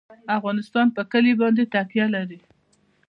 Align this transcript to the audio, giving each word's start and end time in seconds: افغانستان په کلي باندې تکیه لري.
افغانستان 0.37 0.87
په 0.95 1.01
کلي 1.11 1.33
باندې 1.41 1.63
تکیه 1.73 2.07
لري. 2.15 2.39